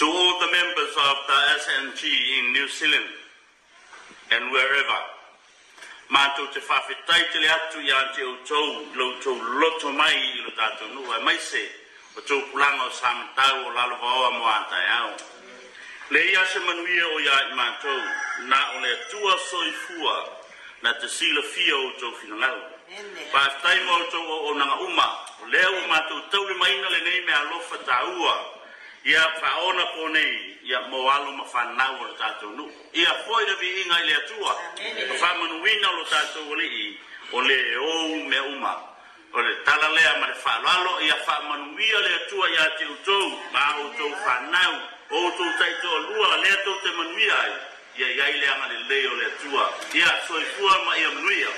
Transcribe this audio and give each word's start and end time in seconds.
To 0.00 0.06
all 0.06 0.40
the 0.40 0.50
members 0.50 0.94
of 0.96 1.16
the 1.28 1.40
SNG 1.60 2.08
in 2.38 2.52
New 2.54 2.66
Zealand 2.72 3.04
and 4.32 4.48
wherever, 4.50 5.00
mātou 6.08 6.46
te 6.54 6.60
whawhetai 6.64 7.18
te 7.28 7.40
le 7.42 7.50
atu 7.52 7.82
i 7.84 7.90
ante 7.92 8.24
o 8.24 8.30
tau, 8.48 8.70
lo 8.96 9.08
tau 9.20 9.34
loto 9.60 9.90
mai 9.92 10.14
i 10.16 10.40
lo 10.40 10.54
tātou 10.56 10.88
nua, 10.94 11.18
mai 11.20 11.36
se, 11.36 11.60
o 12.16 12.24
tau 12.24 12.40
pulanga 12.48 12.86
o 12.86 12.94
samatau 12.96 13.66
o 13.66 13.74
lalo 13.76 13.98
vaoa 14.00 14.30
mo 14.38 14.46
ata 14.48 14.78
e 14.80 14.86
au. 14.94 15.10
Le 16.16 16.22
ia 16.30 16.46
se 16.46 16.62
manuia 16.64 17.04
o 17.04 17.18
ia 17.20 17.36
i 17.50 17.58
mātou, 17.58 17.98
na 18.48 18.60
o 18.78 18.80
le 18.80 18.94
tua 19.10 19.34
soifua, 19.50 20.14
na 20.80 20.94
te 20.96 21.12
sila 21.12 21.42
fia 21.42 21.76
o 21.76 21.90
tau 22.00 22.14
finangau. 22.22 22.56
Whawhetai 23.34 23.84
mo 23.84 24.00
o 24.00 24.08
tau 24.16 24.40
o 24.48 24.56
nanga 24.56 24.80
uma, 24.88 25.10
o 25.44 25.52
lea 25.52 25.68
o 25.68 25.84
mātou 25.92 26.24
tau 26.32 26.48
le 26.48 26.56
maina 26.56 26.88
le 26.88 27.02
nei 27.04 27.20
me 27.28 27.36
alofa 27.42 27.82
ta 27.84 28.00
ua, 28.16 28.59
ia 29.04 29.22
faona 29.40 29.86
po 29.94 30.08
nei 30.08 30.58
ia 30.64 30.80
moalo 30.88 31.32
ma 31.32 31.44
fanau 31.44 31.94
o 32.02 32.14
tatou 32.18 32.50
nuu. 32.50 32.70
Ia 32.92 33.14
foi 33.24 33.44
le 33.46 33.54
viiga 33.54 33.96
i 34.02 34.06
le 34.06 34.14
atua. 34.14 34.54
Ma 35.08 35.14
faamanuina 35.14 35.88
o 35.90 35.96
lo 35.96 36.04
tatou 36.04 36.52
alii 36.52 36.98
o 37.32 37.40
le 37.40 37.76
ou 37.76 38.24
mea 38.28 38.42
uma. 38.42 38.74
O 39.32 39.40
le 39.40 39.54
talalea 39.64 40.16
ma 40.20 40.26
le 40.26 40.34
faaloalo 40.34 41.00
ia 41.00 41.16
faamanuia 41.26 41.98
le 42.00 42.14
atua 42.14 42.46
iā 42.50 42.76
te 42.78 42.84
outou 42.84 43.28
ma 43.52 43.76
outou 43.78 44.12
fanau 44.24 44.74
outou 45.10 45.50
taitoalua 45.58 46.36
lea 46.36 46.56
tou 46.64 46.76
te 46.82 46.90
manuia 46.92 47.40
ai. 47.40 47.52
Ia 47.98 48.08
iai 48.08 48.36
le 48.40 48.46
agalelei 48.48 49.06
o 49.06 49.14
le 49.14 49.26
atua. 49.26 49.64
Ia 49.94 50.20
soifua 50.28 50.84
ma 50.84 50.98
ia 50.98 51.10
manuia 51.10 51.48